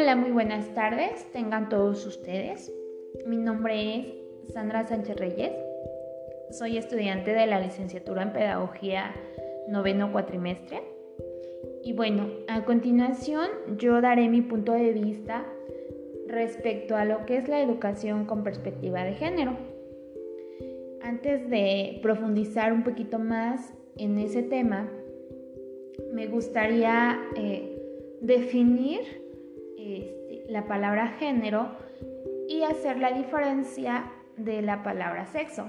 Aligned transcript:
Hola, 0.00 0.16
muy 0.16 0.30
buenas 0.30 0.72
tardes, 0.72 1.30
tengan 1.30 1.68
todos 1.68 2.06
ustedes. 2.06 2.72
Mi 3.26 3.36
nombre 3.36 3.98
es 3.98 4.52
Sandra 4.54 4.86
Sánchez 4.86 5.18
Reyes. 5.18 5.52
Soy 6.52 6.78
estudiante 6.78 7.34
de 7.34 7.46
la 7.46 7.60
licenciatura 7.60 8.22
en 8.22 8.32
Pedagogía 8.32 9.14
noveno 9.68 10.10
cuatrimestre. 10.10 10.80
Y 11.84 11.92
bueno, 11.92 12.30
a 12.48 12.64
continuación 12.64 13.46
yo 13.76 14.00
daré 14.00 14.30
mi 14.30 14.40
punto 14.40 14.72
de 14.72 14.94
vista 14.94 15.44
respecto 16.26 16.96
a 16.96 17.04
lo 17.04 17.26
que 17.26 17.36
es 17.36 17.46
la 17.46 17.60
educación 17.60 18.24
con 18.24 18.42
perspectiva 18.42 19.04
de 19.04 19.12
género. 19.12 19.58
Antes 21.02 21.50
de 21.50 22.00
profundizar 22.02 22.72
un 22.72 22.84
poquito 22.84 23.18
más 23.18 23.74
en 23.98 24.18
ese 24.18 24.42
tema, 24.42 24.90
me 26.14 26.26
gustaría 26.26 27.20
eh, 27.36 27.76
definir 28.22 29.19
este, 29.80 30.44
la 30.48 30.66
palabra 30.66 31.08
género 31.18 31.70
y 32.48 32.62
hacer 32.62 32.98
la 32.98 33.12
diferencia 33.12 34.12
de 34.36 34.62
la 34.62 34.82
palabra 34.82 35.26
sexo. 35.26 35.66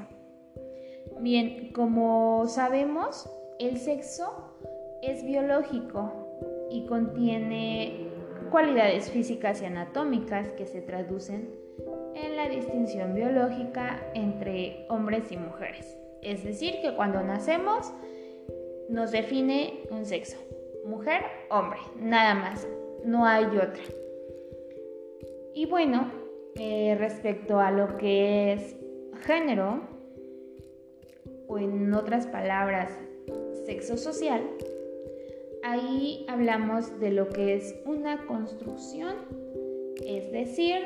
Bien, 1.19 1.71
como 1.73 2.45
sabemos, 2.47 3.29
el 3.59 3.77
sexo 3.77 4.55
es 5.01 5.23
biológico 5.23 6.11
y 6.69 6.85
contiene 6.85 8.07
cualidades 8.49 9.11
físicas 9.11 9.61
y 9.61 9.65
anatómicas 9.65 10.51
que 10.53 10.65
se 10.65 10.81
traducen 10.81 11.49
en 12.15 12.35
la 12.35 12.49
distinción 12.49 13.13
biológica 13.13 13.99
entre 14.13 14.85
hombres 14.89 15.31
y 15.31 15.37
mujeres. 15.37 15.97
Es 16.21 16.43
decir, 16.43 16.75
que 16.81 16.95
cuando 16.95 17.23
nacemos 17.23 17.91
nos 18.89 19.11
define 19.11 19.83
un 19.89 20.05
sexo, 20.05 20.37
mujer, 20.85 21.23
hombre, 21.49 21.79
nada 21.95 22.35
más, 22.35 22.67
no 23.05 23.25
hay 23.25 23.45
otra. 23.45 24.00
Y 25.53 25.65
bueno, 25.65 26.11
eh, 26.55 26.95
respecto 26.97 27.59
a 27.59 27.71
lo 27.71 27.97
que 27.97 28.53
es 28.53 28.75
género, 29.25 29.81
o 31.47 31.57
en 31.59 31.93
otras 31.93 32.27
palabras, 32.27 32.89
sexo 33.65 33.97
social, 33.97 34.41
ahí 35.63 36.25
hablamos 36.29 36.99
de 36.99 37.11
lo 37.11 37.29
que 37.29 37.55
es 37.55 37.75
una 37.85 38.25
construcción, 38.25 39.15
es 40.05 40.31
decir, 40.31 40.79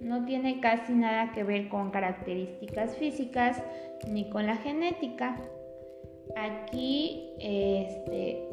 no 0.00 0.24
tiene 0.24 0.60
casi 0.60 0.92
nada 0.92 1.32
que 1.32 1.44
ver 1.44 1.68
con 1.68 1.90
características 1.90 2.96
físicas 2.96 3.62
ni 4.08 4.28
con 4.30 4.46
la 4.46 4.56
genética. 4.56 5.40
Aquí 6.36 7.32
este, 7.40 8.46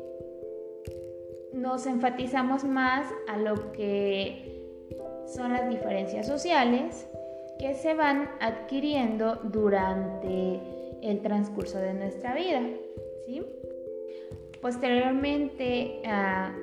nos 1.53 1.85
enfatizamos 1.85 2.63
más 2.63 3.07
a 3.27 3.37
lo 3.37 3.71
que 3.73 4.54
son 5.27 5.53
las 5.53 5.69
diferencias 5.69 6.27
sociales 6.27 7.07
que 7.59 7.73
se 7.73 7.93
van 7.93 8.29
adquiriendo 8.39 9.35
durante 9.43 10.59
el 11.01 11.21
transcurso 11.21 11.79
de 11.79 11.93
nuestra 11.93 12.33
vida. 12.33 12.61
Posteriormente 14.61 16.01
ah, 16.05 16.55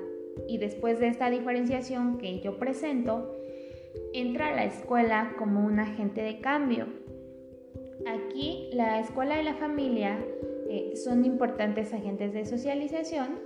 y 0.49 0.59
después 0.59 0.99
de 0.99 1.09
esta 1.09 1.31
diferenciación 1.31 2.19
que 2.19 2.41
yo 2.41 2.59
presento, 2.59 3.37
entra 4.13 4.55
la 4.55 4.65
escuela 4.65 5.35
como 5.39 5.65
un 5.65 5.79
agente 5.79 6.23
de 6.23 6.41
cambio. 6.41 6.87
Aquí 8.07 8.71
la 8.73 8.99
escuela 9.01 9.41
y 9.41 9.45
la 9.45 9.55
familia 9.55 10.19
eh, 10.69 10.95
son 10.97 11.25
importantes 11.25 11.93
agentes 11.93 12.33
de 12.33 12.45
socialización 12.45 13.41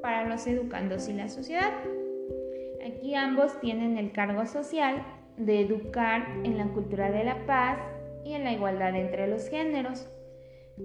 para 0.00 0.28
los 0.28 0.46
educandos 0.46 1.08
y 1.08 1.14
la 1.14 1.28
sociedad. 1.28 1.72
Aquí 2.84 3.14
ambos 3.14 3.60
tienen 3.60 3.96
el 3.96 4.12
cargo 4.12 4.44
social 4.46 5.04
de 5.36 5.60
educar 5.60 6.26
en 6.42 6.58
la 6.58 6.66
cultura 6.68 7.10
de 7.12 7.22
la 7.22 7.46
paz 7.46 7.78
y 8.24 8.32
en 8.32 8.42
la 8.42 8.52
igualdad 8.52 8.96
entre 8.96 9.28
los 9.28 9.48
géneros, 9.48 10.08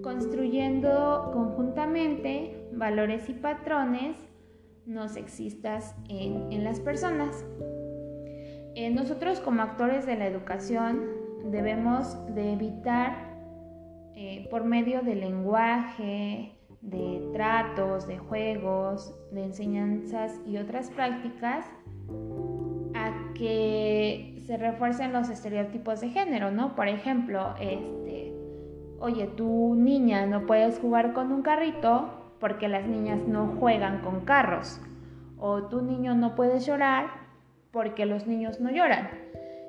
construyendo 0.04 1.32
conjuntamente 1.34 2.70
valores 2.72 3.30
y 3.30 3.34
patrones 3.34 4.16
no 4.86 5.10
sexistas 5.10 5.96
en, 6.08 6.64
las 6.64 6.80
personas. 6.80 7.46
Eh, 8.76 8.90
nosotros 8.92 9.40
como 9.40 9.64
actores 9.64 10.06
de 10.06 10.16
la 10.16 10.28
educación 10.28 11.04
debemos 11.52 12.16
de 12.36 12.54
evitar 12.54 13.36
eh, 14.16 14.48
por 14.50 14.64
medio 14.64 15.02
del 15.02 15.22
lenguaje, 15.22 16.54
de 16.82 17.30
tratos, 17.34 18.08
de 18.08 18.18
juegos, 18.18 19.14
de 19.32 19.44
enseñanzas 19.44 20.40
y 20.46 20.58
otras 20.58 20.90
prácticas 20.92 21.66
a 22.94 23.34
que 23.34 24.42
se 24.46 24.58
refuercen 24.58 25.14
los 25.14 25.30
estereotipos 25.30 26.02
de 26.02 26.10
género, 26.10 26.52
¿no? 26.52 26.76
Por 26.76 26.88
ejemplo, 26.88 27.56
este, 27.60 28.34
oye, 29.00 29.28
tu 29.28 29.76
niña 29.76 30.26
no 30.26 30.46
puedes 30.46 30.80
jugar 30.80 31.14
con 31.14 31.32
un 31.32 31.42
carrito 31.42 32.10
porque 32.40 32.68
las 32.68 32.88
niñas 32.88 33.28
no 33.28 33.56
juegan 33.60 34.02
con 34.02 34.22
carros. 34.22 34.80
O 35.40 35.64
tu 35.64 35.82
niño 35.82 36.16
no 36.16 36.36
puede 36.36 36.60
llorar 36.60 37.08
porque 37.72 38.06
los 38.06 38.26
niños 38.26 38.60
no 38.60 38.72
lloran. 38.72 39.10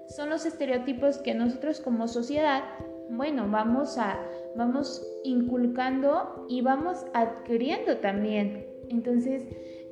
Son 0.09 0.31
los 0.31 0.47
estereotipos 0.47 1.19
que 1.19 1.35
nosotros 1.35 1.81
como 1.81 2.09
sociedad, 2.09 2.63
bueno, 3.11 3.47
vamos 3.51 3.99
a 3.99 4.19
vamos 4.57 5.07
inculcando 5.25 6.47
y 6.49 6.63
vamos 6.63 7.07
adquiriendo 7.15 7.99
también. 7.99 8.67
Entonces, 8.91 9.45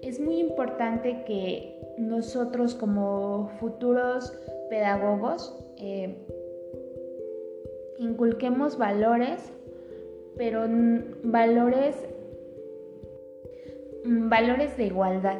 es 0.02 0.20
muy 0.20 0.38
importante 0.38 1.24
que 1.26 1.76
nosotros 1.98 2.74
como 2.74 3.50
futuros 3.60 4.32
pedagogos 4.68 5.56
eh, 5.78 6.16
inculquemos 7.98 8.78
valores, 8.78 9.52
pero 10.36 10.66
valores, 11.22 11.96
valores 14.04 14.76
de 14.76 14.86
igualdad, 14.86 15.38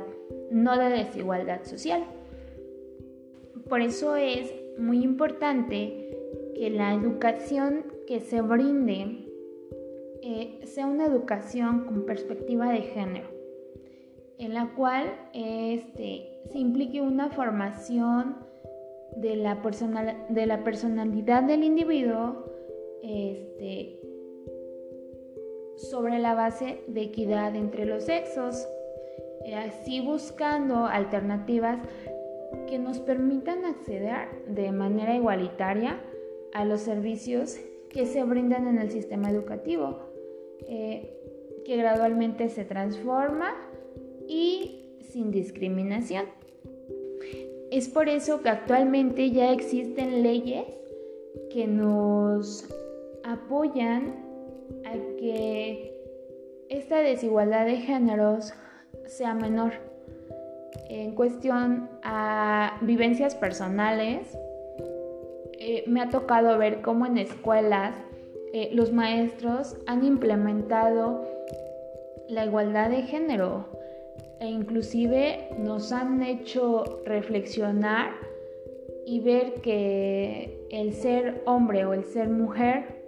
no 0.50 0.78
de 0.78 0.90
desigualdad 0.90 1.64
social. 1.64 2.04
Por 3.68 3.80
eso 3.80 4.16
es 4.16 4.54
muy 4.78 5.02
importante 5.02 6.06
que 6.54 6.70
la 6.70 6.94
educación 6.94 7.84
que 8.06 8.20
se 8.20 8.40
brinde 8.40 9.26
eh, 10.22 10.60
sea 10.64 10.86
una 10.86 11.06
educación 11.06 11.84
con 11.84 12.06
perspectiva 12.06 12.70
de 12.70 12.82
género, 12.82 13.28
en 14.38 14.54
la 14.54 14.72
cual 14.74 15.12
este, 15.32 16.40
se 16.50 16.58
implique 16.58 17.00
una 17.00 17.30
formación 17.30 18.36
de 19.16 19.36
la, 19.36 19.58
de 20.28 20.46
la 20.46 20.62
personalidad 20.62 21.42
del 21.42 21.64
individuo 21.64 22.44
este, 23.02 24.00
sobre 25.76 26.18
la 26.18 26.34
base 26.34 26.82
de 26.86 27.02
equidad 27.02 27.54
entre 27.56 27.86
los 27.86 28.04
sexos, 28.04 28.68
eh, 29.44 29.54
así 29.54 30.00
buscando 30.00 30.86
alternativas 30.86 31.78
que 32.66 32.78
nos 32.78 32.98
permitan 32.98 33.64
acceder 33.64 34.44
de 34.48 34.72
manera 34.72 35.14
igualitaria 35.14 36.00
a 36.52 36.64
los 36.64 36.80
servicios 36.80 37.58
que 37.90 38.06
se 38.06 38.22
brindan 38.24 38.66
en 38.66 38.78
el 38.78 38.90
sistema 38.90 39.30
educativo, 39.30 39.98
eh, 40.68 41.62
que 41.64 41.76
gradualmente 41.76 42.48
se 42.48 42.64
transforma 42.64 43.54
y 44.28 44.98
sin 45.10 45.30
discriminación. 45.30 46.26
Es 47.70 47.88
por 47.88 48.08
eso 48.08 48.42
que 48.42 48.48
actualmente 48.48 49.30
ya 49.30 49.52
existen 49.52 50.22
leyes 50.22 50.64
que 51.50 51.66
nos 51.66 52.68
apoyan 53.24 54.14
a 54.84 54.92
que 55.18 55.92
esta 56.68 56.98
desigualdad 56.98 57.66
de 57.66 57.76
géneros 57.78 58.52
sea 59.06 59.34
menor. 59.34 59.72
En 60.88 61.14
cuestión 61.14 61.88
a 62.02 62.78
vivencias 62.82 63.34
personales, 63.34 64.38
eh, 65.58 65.84
me 65.86 66.00
ha 66.00 66.08
tocado 66.10 66.56
ver 66.58 66.82
cómo 66.82 67.06
en 67.06 67.18
escuelas 67.18 67.96
eh, 68.52 68.70
los 68.72 68.92
maestros 68.92 69.76
han 69.86 70.04
implementado 70.04 71.24
la 72.28 72.44
igualdad 72.44 72.90
de 72.90 73.02
género 73.02 73.66
e 74.40 74.46
inclusive 74.46 75.48
nos 75.58 75.92
han 75.92 76.22
hecho 76.22 77.02
reflexionar 77.04 78.12
y 79.06 79.20
ver 79.20 79.54
que 79.62 80.66
el 80.70 80.92
ser 80.92 81.42
hombre 81.46 81.84
o 81.84 81.94
el 81.94 82.04
ser 82.04 82.28
mujer 82.28 83.04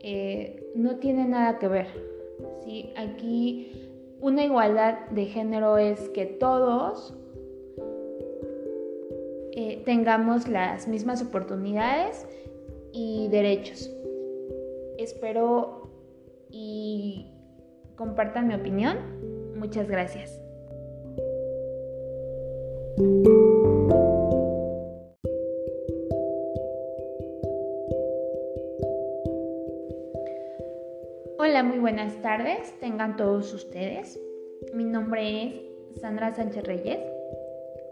eh, 0.00 0.70
no 0.74 0.96
tiene 0.96 1.26
nada 1.26 1.58
que 1.58 1.68
ver. 1.68 1.86
¿sí? 2.64 2.92
Aquí 2.96 3.72
una 4.20 4.44
igualdad 4.44 5.08
de 5.10 5.26
género 5.26 5.76
es 5.76 6.08
que 6.10 6.26
todos 6.26 7.14
eh, 9.52 9.82
tengamos 9.84 10.48
las 10.48 10.86
mismas 10.88 11.22
oportunidades 11.22 12.26
y 12.92 13.28
derechos. 13.28 13.92
Espero 14.98 15.90
y 16.50 17.26
compartan 17.96 18.46
mi 18.48 18.54
opinión. 18.54 18.98
Muchas 19.56 19.88
gracias. 19.88 20.37
Hola, 31.38 31.62
muy 31.62 31.78
buenas 31.78 32.20
tardes, 32.22 32.74
tengan 32.80 33.16
todos 33.16 33.54
ustedes. 33.54 34.20
Mi 34.74 34.82
nombre 34.82 35.44
es 35.44 36.00
Sandra 36.00 36.34
Sánchez 36.34 36.64
Reyes. 36.64 36.98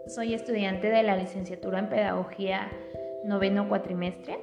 Soy 0.07 0.33
estudiante 0.33 0.89
de 0.89 1.03
la 1.03 1.15
licenciatura 1.15 1.79
en 1.79 1.87
Pedagogía 1.87 2.69
noveno 3.23 3.69
cuatrimestre. 3.69 4.39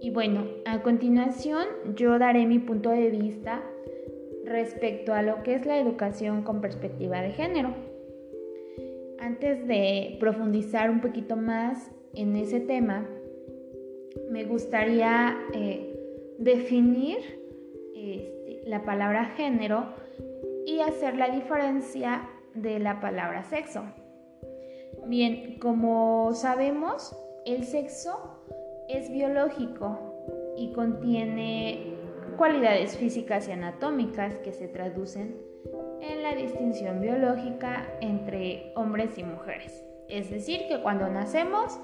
Y 0.00 0.08
bueno, 0.08 0.46
a 0.64 0.80
continuación 0.82 1.66
yo 1.94 2.18
daré 2.18 2.46
mi 2.46 2.58
punto 2.58 2.88
de 2.88 3.10
vista 3.10 3.62
respecto 4.46 5.12
a 5.12 5.20
lo 5.20 5.42
que 5.42 5.56
es 5.56 5.66
la 5.66 5.78
educación 5.78 6.42
con 6.42 6.62
perspectiva 6.62 7.20
de 7.20 7.32
género. 7.32 7.87
Antes 9.20 9.66
de 9.66 10.16
profundizar 10.20 10.90
un 10.90 11.00
poquito 11.00 11.36
más 11.36 11.90
en 12.14 12.36
ese 12.36 12.60
tema, 12.60 13.06
me 14.30 14.44
gustaría 14.44 15.36
eh, 15.52 16.34
definir 16.38 17.18
este, 17.94 18.62
la 18.66 18.84
palabra 18.84 19.24
género 19.36 19.86
y 20.66 20.80
hacer 20.80 21.16
la 21.16 21.30
diferencia 21.30 22.28
de 22.54 22.78
la 22.78 23.00
palabra 23.00 23.42
sexo. 23.42 23.82
Bien, 25.06 25.58
como 25.58 26.32
sabemos, 26.34 27.16
el 27.44 27.64
sexo 27.64 28.42
es 28.88 29.10
biológico 29.10 29.98
y 30.56 30.72
contiene 30.72 31.94
cualidades 32.36 32.96
físicas 32.96 33.48
y 33.48 33.52
anatómicas 33.52 34.38
que 34.38 34.52
se 34.52 34.68
traducen 34.68 35.47
en 36.00 36.22
la 36.22 36.34
distinción 36.34 37.00
biológica 37.00 37.86
entre 38.00 38.72
hombres 38.74 39.16
y 39.18 39.24
mujeres. 39.24 39.84
Es 40.08 40.30
decir, 40.30 40.62
que 40.68 40.80
cuando 40.80 41.08
nacemos 41.08 41.78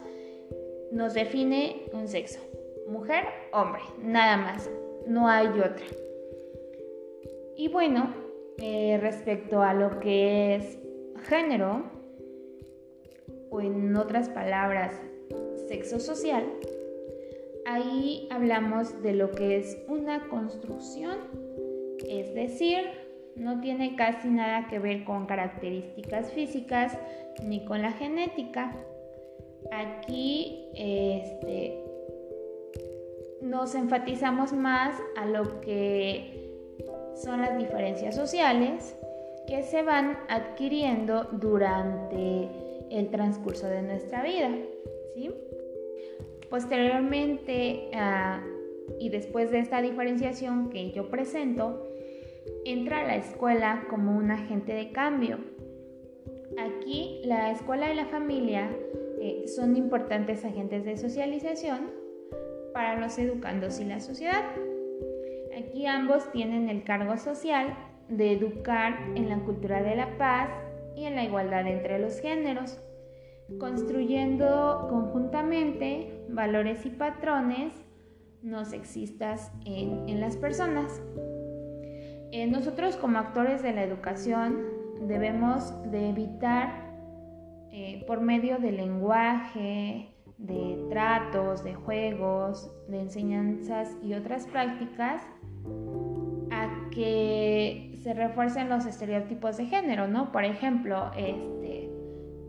nos 0.93 1.15
define 1.15 1.87
un 1.93 2.09
sexo, 2.09 2.41
mujer, 2.89 3.25
hombre, 3.53 3.83
nada 3.99 4.37
más, 4.37 4.71
no 5.07 5.29
hay 5.29 5.49
otra. 5.49 5.85
Y 7.57 7.69
bueno, 7.69 8.15
eh, 8.59 8.99
respecto 9.01 9.63
a 9.63 9.75
lo 9.75 10.01
que 10.01 10.57
es 10.57 10.79
género, 11.29 11.85
o 13.51 13.61
en 13.61 13.97
otras 13.97 14.29
palabras, 14.29 14.93
sexo 15.69 16.01
social, 16.01 16.45
ahí 17.67 18.29
hablamos 18.31 19.03
de 19.03 19.15
lo 19.15 19.31
que 19.31 19.59
es 19.59 19.79
una 19.89 20.29
construcción, 20.29 21.19
es 22.09 22.35
decir, 22.35 23.04
no 23.37 23.61
tiene 23.61 23.97
casi 23.97 24.29
nada 24.29 24.69
que 24.69 24.79
ver 24.79 25.05
con 25.05 25.27
características 25.27 26.33
físicas 26.33 26.97
ni 27.43 27.65
con 27.65 27.83
la 27.83 27.93
genética. 27.93 28.75
Aquí 29.73 30.69
este, 30.75 31.83
nos 33.43 33.75
enfatizamos 33.75 34.53
más 34.53 34.95
a 35.17 35.27
lo 35.27 35.61
que 35.61 36.45
son 37.17 37.41
las 37.41 37.57
diferencias 37.59 38.15
sociales 38.15 38.97
que 39.47 39.63
se 39.63 39.83
van 39.83 40.19
adquiriendo 40.29 41.25
durante 41.33 42.49
el 42.91 43.11
transcurso 43.11 43.67
de 43.67 43.83
nuestra 43.83 44.23
vida. 44.23 44.51
Posteriormente 46.51 47.91
ah, 47.95 48.41
y 49.01 49.09
después 49.09 49.51
de 49.51 49.59
esta 49.59 49.81
diferenciación 49.83 50.71
que 50.71 50.93
yo 50.93 51.11
presento, 51.11 51.87
entra 52.65 53.01
a 53.01 53.05
la 53.05 53.17
escuela 53.17 53.85
como 53.89 54.17
un 54.17 54.31
agente 54.31 54.73
de 54.73 54.93
cambio. 54.93 55.39
Aquí 56.59 57.21
la 57.25 57.51
escuela 57.51 57.93
y 57.93 57.97
la 57.97 58.07
familia 58.07 58.71
eh, 59.21 59.45
son 59.47 59.77
importantes 59.77 60.45
agentes 60.45 60.85
de 60.85 60.97
socialización 60.97 61.91
para 62.73 62.99
los 62.99 63.19
educandos 63.19 63.81
y 63.81 63.85
la 63.85 64.01
sociedad. 64.01 64.45
Aquí 65.57 65.87
ambos 65.87 66.31
tienen 66.33 66.69
el 66.69 66.85
cargo 66.85 67.17
social 67.17 67.77
de 68.09 68.33
educar 68.33 68.99
en 69.15 69.29
la 69.29 69.39
cultura 69.39 69.83
de 69.83 69.97
la 69.97 70.19
paz 70.19 70.51
y 70.97 71.05
en 71.05 71.15
la 71.15 71.25
igualdad 71.25 71.67
entre 71.67 71.99
los 71.99 72.21
géneros, 72.21 72.81
construyendo 73.59 74.87
conjuntamente 74.91 76.25
valores 76.29 76.85
y 76.87 76.91
patrones 76.91 77.73
no 78.43 78.65
sexistas 78.67 79.51
en, 79.65 80.21
las 80.21 80.37
personas. 80.37 81.01
Eh, 82.37 82.49
nosotros 82.49 82.97
como 82.97 83.21
actores 83.21 83.63
de 83.63 83.73
la 83.73 83.85
educación 83.85 84.59
debemos 85.03 85.73
de 85.93 86.09
evitar 86.11 86.91
eh, 87.71 88.03
por 88.09 88.23
medio 88.23 88.59
del 88.59 88.79
lenguaje, 88.79 90.09
de 90.39 90.85
tratos, 90.91 91.63
de 91.63 91.75
juegos, 91.75 92.73
de 92.89 93.03
enseñanzas 93.03 93.97
y 94.03 94.15
otras 94.15 94.49
prácticas, 94.49 95.23
a 96.51 96.91
que 96.91 98.01
se 98.03 98.15
refuercen 98.15 98.69
los 98.69 98.85
estereotipos 98.85 99.57
de 99.57 99.67
género, 99.67 100.09
¿no? 100.09 100.33
Por 100.33 100.45
ejemplo, 100.45 101.13
este, 101.17 101.89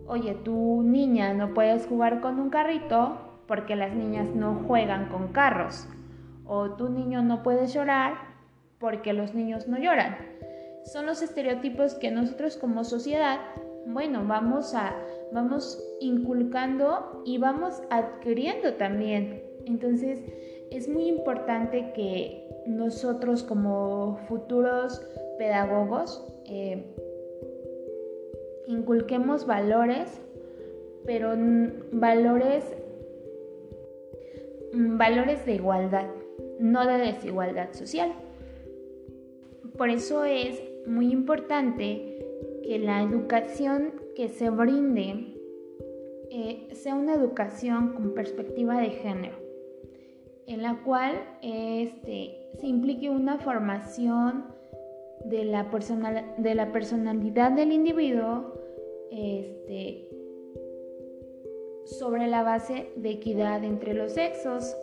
oye, 0.07 0.33
tu 0.33 0.81
niña 0.81 1.35
no 1.35 1.53
puedes 1.53 1.85
jugar 1.85 2.21
con 2.21 2.39
un 2.39 2.49
carrito 2.49 3.19
porque 3.45 3.75
las 3.75 3.93
niñas 3.93 4.33
no 4.33 4.63
juegan 4.65 5.09
con 5.09 5.27
carros. 5.27 5.87
O 6.43 6.71
tu 6.71 6.89
niño 6.89 7.21
no 7.21 7.43
puede 7.43 7.67
llorar 7.67 8.25
porque 8.85 9.13
los 9.13 9.33
niños 9.33 9.67
no 9.67 9.79
lloran. 9.79 10.15
Son 10.83 11.07
los 11.07 11.23
estereotipos 11.23 11.95
que 11.95 12.11
nosotros 12.11 12.55
como 12.55 12.83
sociedad 12.83 13.39
bueno, 13.87 14.23
vamos 14.27 14.75
a 14.75 14.95
vamos 15.31 15.83
inculcando 15.99 17.23
y 17.25 17.39
vamos 17.39 17.81
adquiriendo 17.89 18.75
también. 18.75 19.41
Entonces, 19.65 20.19
es 20.69 20.87
muy 20.87 21.07
importante 21.07 21.93
que 21.95 22.47
nosotros 22.67 23.41
como 23.41 24.19
futuros 24.27 25.01
pedagogos 25.39 26.23
eh, 26.45 26.83
inculquemos 28.67 29.47
valores, 29.47 30.21
pero 31.07 31.33
valores, 31.91 32.63
valores 34.73 35.43
de 35.47 35.55
igualdad, 35.55 36.05
no 36.59 36.85
de 36.85 36.97
desigualdad 36.97 37.73
social. 37.73 38.13
Por 39.77 39.89
eso 39.89 40.24
es 40.24 40.62
muy 40.88 41.12
importante 41.12 42.26
que 42.64 42.80
la 42.80 43.02
educación 43.02 43.94
que 44.16 44.30
se 44.30 44.49
brinde 44.49 45.35
eh, 46.31 46.68
sea 46.73 46.95
una 46.95 47.14
educación 47.14 47.94
con 47.94 48.14
perspectiva 48.14 48.80
de 48.80 48.90
género, 48.90 49.38
en 50.47 50.61
la 50.61 50.81
cual 50.83 51.14
este, 51.42 52.49
se 52.59 52.68
implique 52.68 53.09
una 53.09 53.38
formación 53.38 54.45
de 55.26 55.44
la, 55.44 55.68
de 56.38 56.56
la 56.56 56.71
personalidad 56.71 57.52
del 57.52 57.71
individuo 57.71 58.54
este, 59.11 60.09
sobre 61.85 62.28
la 62.28 62.44
base 62.44 62.92
de 62.95 63.11
equidad 63.11 63.64
entre 63.64 63.94
los 63.94 64.14
sexos, 64.14 64.76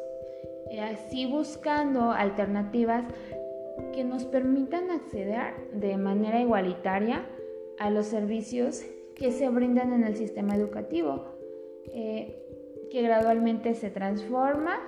eh, 0.71 0.81
así 0.81 1.27
buscando 1.27 2.13
alternativas 2.13 3.05
que 3.93 4.05
nos 4.05 4.25
permitan 4.25 4.91
acceder 4.91 5.71
de 5.73 5.97
manera 5.97 6.41
igualitaria 6.41 7.27
a 7.79 7.91
los 7.91 8.07
servicios 8.07 8.85
que 9.15 9.31
se 9.31 9.49
brindan 9.49 9.93
en 9.93 10.05
el 10.05 10.17
sistema 10.17 10.57
educativo, 10.57 11.25
eh, 11.93 12.39
que 12.91 13.03
gradualmente 13.03 13.75
se 13.75 13.91
transforma 13.91 14.79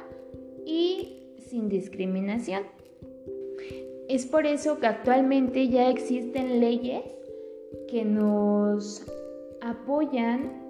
y 0.65 1.35
sin 1.39 1.69
discriminación. 1.69 2.63
Es 4.09 4.27
por 4.27 4.47
eso 4.47 4.79
que 4.81 4.87
actualmente 4.87 5.69
ya 5.69 5.89
existen 5.89 6.61
leyes 6.61 7.03
que 7.89 8.05
nos 8.05 9.07
apoyan 9.61 10.63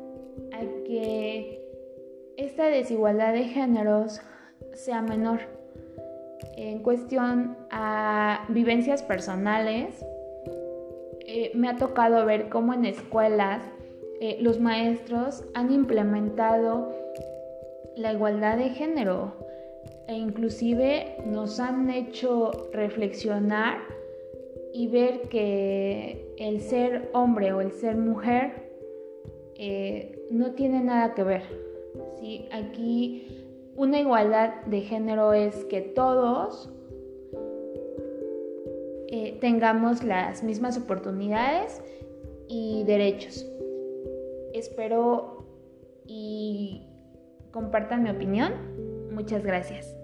a 0.52 0.60
que 0.84 1.60
esta 2.36 2.66
desigualdad 2.66 3.32
de 3.32 3.44
géneros 3.44 4.20
sea 4.72 5.02
menor. 5.02 5.40
En 6.56 6.80
cuestión 6.80 7.56
a 7.76 8.44
vivencias 8.50 9.02
personales, 9.02 10.06
eh, 11.26 11.50
me 11.54 11.68
ha 11.68 11.76
tocado 11.76 12.24
ver 12.24 12.48
cómo 12.48 12.72
en 12.72 12.84
escuelas 12.84 13.64
eh, 14.20 14.36
los 14.40 14.60
maestros 14.60 15.42
han 15.54 15.72
implementado 15.72 16.94
la 17.96 18.12
igualdad 18.12 18.58
de 18.58 18.70
género 18.70 19.32
e 20.06 20.14
inclusive 20.14 21.16
nos 21.26 21.58
han 21.58 21.90
hecho 21.90 22.52
reflexionar 22.72 23.78
y 24.72 24.86
ver 24.86 25.22
que 25.22 26.32
el 26.38 26.60
ser 26.60 27.10
hombre 27.12 27.52
o 27.52 27.60
el 27.60 27.72
ser 27.72 27.96
mujer 27.96 28.70
eh, 29.56 30.24
no 30.30 30.52
tiene 30.52 30.80
nada 30.80 31.14
que 31.14 31.24
ver. 31.24 31.42
¿sí? 32.20 32.48
Aquí 32.52 33.26
una 33.74 33.98
igualdad 33.98 34.62
de 34.66 34.82
género 34.82 35.32
es 35.32 35.64
que 35.64 35.80
todos 35.80 36.70
eh, 39.16 39.38
tengamos 39.40 40.02
las 40.02 40.42
mismas 40.42 40.76
oportunidades 40.76 41.80
y 42.48 42.82
derechos. 42.82 43.46
Espero 44.52 45.46
y 46.04 46.88
compartan 47.52 48.02
mi 48.02 48.10
opinión. 48.10 48.52
Muchas 49.12 49.44
gracias. 49.44 49.94